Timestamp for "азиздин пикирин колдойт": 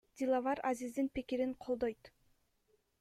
0.69-2.03